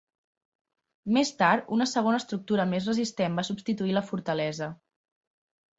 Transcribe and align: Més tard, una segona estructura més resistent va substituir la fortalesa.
Més 1.17 1.31
tard, 1.41 1.69
una 1.77 1.87
segona 1.93 2.23
estructura 2.23 2.67
més 2.73 2.91
resistent 2.93 3.39
va 3.43 3.47
substituir 3.53 3.99
la 4.01 4.07
fortalesa. 4.11 4.77